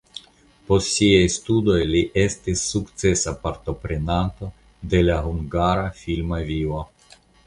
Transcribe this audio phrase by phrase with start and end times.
[0.69, 4.49] Post siaj studoj li estis sukcesa partoprenanto
[4.95, 6.81] de la hungara filma vivo.